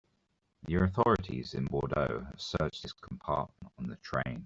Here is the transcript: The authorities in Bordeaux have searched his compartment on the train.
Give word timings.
The 0.63 0.81
authorities 0.81 1.53
in 1.53 1.65
Bordeaux 1.65 2.25
have 2.27 2.41
searched 2.41 2.81
his 2.81 2.91
compartment 2.91 3.71
on 3.77 3.85
the 3.85 3.97
train. 3.97 4.39